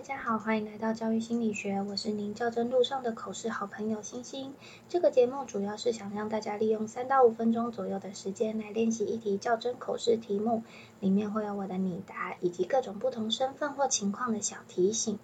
[0.00, 4.54] 大家好，欢迎来到教育心理学，我是您较真路上的口试好朋友星星。
[4.88, 10.62] 这个节目主要是想让大家利用三到五分钟左右的时间来练习一题较真口试题目，
[11.00, 15.18] 里面会有我的拟答以及各种不同身份或情况的小提醒。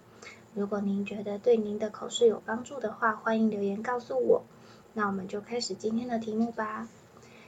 [0.53, 4.43] 如果您觉得对您的口试有帮助的话，欢迎留言告诉我。
[4.93, 6.87] 那我们就开始今天的题目吧。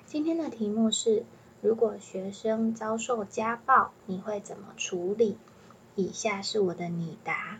[0.07, 1.23] 今天的题目是：
[1.61, 5.37] 如果学生遭受家暴，你会怎么处理？
[5.99, 7.59] 以下是我的拟答。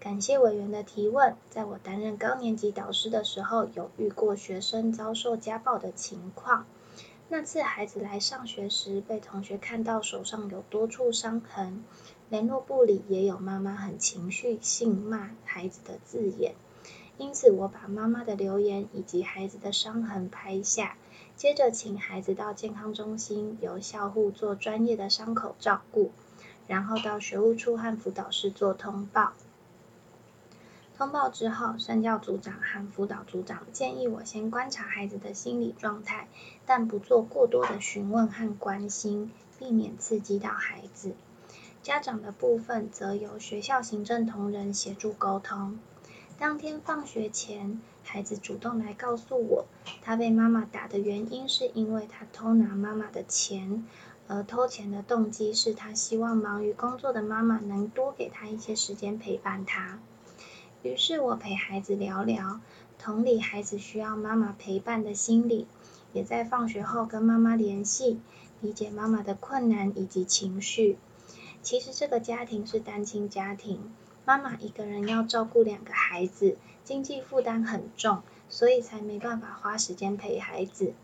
[0.00, 1.36] 感谢委员的提问。
[1.50, 6.66] 在我担任高年级导师的时候，有遇过学生遭受家暴的情况。
[7.28, 11.84] 那次孩子来上学时，被同学看到手上有多处伤痕，
[12.30, 16.54] 联络簿里也有妈妈很情绪性骂孩子的字眼。
[17.18, 20.96] 因此，我把妈妈的留言以及孩子的伤痕拍下，
[21.34, 26.12] 接着请孩子到健康中心，由校护做专业的伤口照顾。
[26.66, 29.32] 然后到学务处和辅导室做通报。
[30.96, 36.26] 通报之后，身教组长和辅导组长建议我先观察孩子的心理状态，
[36.64, 41.14] 但不做过多的询问和关心，避免刺激到孩子。
[41.82, 45.78] 家长的部分则由学校行政同仁协助沟通。
[46.38, 49.66] 当天放学前，孩子主动来告诉我，
[50.02, 53.84] 他被妈妈打的原因是因为他偷拿妈妈的钱。
[54.28, 60.00] 而偷钱的动机是他希望忙于工作的妈妈能多给他一些时间陪伴他。
[60.82, 62.60] 于是我陪孩子聊聊，
[62.98, 65.66] 同理孩子需要妈妈陪伴的心理，
[66.12, 68.20] 也在放学后跟妈妈联系，
[68.60, 70.98] 理解妈妈的困难以及情绪。
[71.62, 73.92] 其实这个家庭是单亲家庭，
[74.24, 80.94] 妈妈一个人要照顾两个孩子，经济负担很重，所以才没办法花时间陪孩子。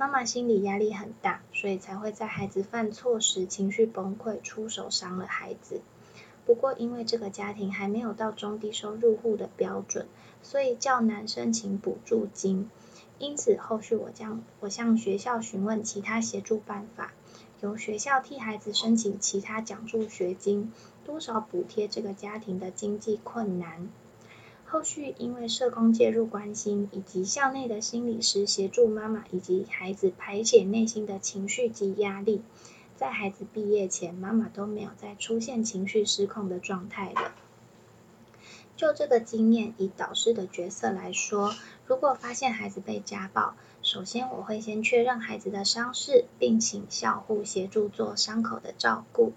[0.00, 5.82] 妈妈心理压力很大，所以才会在孩子犯错时情绪崩溃，出手伤了孩子。
[6.46, 10.06] 不过，因为这个家庭还没有到中低收入户的标准，
[10.42, 12.70] 所以较难申请补助金。
[13.18, 17.12] 因此，后续我将我向学校询问其他协助办法，
[17.60, 20.72] 由学校替孩子申请其他奖助学金，
[21.04, 23.90] 多少补贴这个家庭的经济困难。
[24.72, 32.40] 后续因为社工介入关心，以及校内的心理师协助妈妈以及孩子排解内心的情绪及压力，
[32.96, 37.34] 在孩子毕业前，妈妈都没有再出现情绪失控的状态了。
[38.76, 41.52] 就这个经验，以导师的角色来说，
[41.84, 49.32] 如果发现孩子被家暴，首先我会先确认孩子的伤势，并请校护协助做伤口的照顾，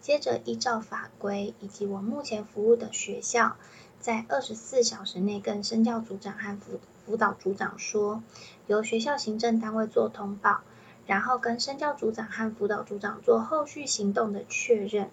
[0.00, 3.58] 接着依照法规以及我目前服务的学校。
[4.00, 8.22] 在二十四小时内跟身教组长和辅辅导组长说，
[8.66, 10.62] 由学校行政单位做通报，
[11.06, 15.10] 然后跟身教组长和辅导组长做后续行动的确认，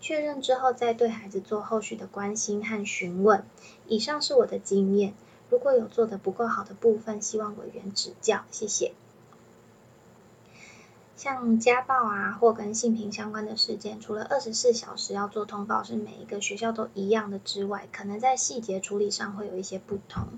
[0.00, 3.44] 确认之后再对孩子做后续的关心和询问。
[3.86, 5.14] 以上是我的经验，
[5.48, 8.94] 如果有做的不够好的部分，希望委员指教，谢谢。
[11.24, 20.28] 像家暴啊，或跟性平相关的事件，除了二十四小时要做通报，是每一个学校都一样的之外，可能在细节处理上会有一些不同。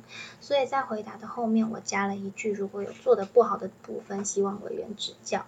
[0.41, 5.45] 所以在回答的后面，我加了一句：如果有做的不好的部分，希望委员指教。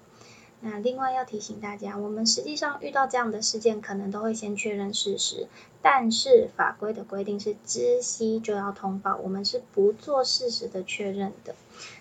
[0.60, 5.46] 那另外要提醒大家，我们实际上遇到这样的事件，可能都会先确认事实，
[5.82, 11.54] 但是法规的规定是知悉就要通报，我们是不做事实的确认的，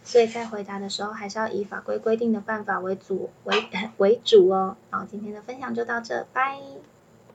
[0.04, 3.64] 所以在回答的时候，还是要以法规规定的办法为主为
[3.98, 4.76] 为主哦。
[4.90, 6.60] 好，今天的分享就到这，拜。